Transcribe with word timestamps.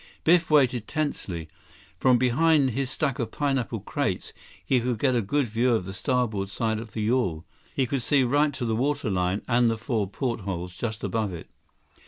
Biff 0.23 0.49
waited 0.49 0.87
tensely. 0.87 1.47
From 1.99 2.17
behind 2.17 2.71
his 2.71 2.89
stack 2.89 3.19
of 3.19 3.29
pineapple 3.29 3.81
crates, 3.81 4.33
he 4.65 4.79
could 4.79 4.97
get 4.97 5.15
a 5.15 5.21
good 5.21 5.45
view 5.47 5.75
of 5.75 5.85
the 5.85 5.93
starboard 5.93 6.49
side 6.49 6.79
of 6.79 6.93
the 6.93 7.03
yawl. 7.03 7.45
He 7.75 7.85
could 7.85 8.01
see 8.01 8.23
right 8.23 8.51
to 8.55 8.65
the 8.65 8.75
water 8.75 9.11
line 9.11 9.43
and 9.47 9.69
the 9.69 9.77
four 9.77 10.09
portholes 10.09 10.75
just 10.75 11.03
above 11.03 11.33
it. 11.33 11.51